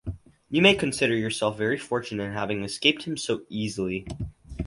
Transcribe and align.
You 0.49 0.63
may 0.63 0.73
consider 0.73 1.15
yourself 1.15 1.59
very 1.59 1.77
fortunate 1.77 2.23
in 2.23 2.33
having 2.33 2.63
escaped 2.63 3.03
him 3.03 3.17
so 3.17 3.43
easily. 3.49 4.07